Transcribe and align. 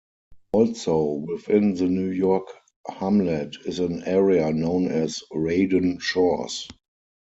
Also 0.53 0.99
within 1.27 1.75
the 1.75 1.85
New 1.87 2.09
York 2.09 2.47
hamlet 2.87 3.57
is 3.67 3.77
an 3.77 4.01
area 4.05 4.51
known 4.51 4.87
as 4.87 5.21
Reydon 5.31 5.99
Shores. 6.01 6.67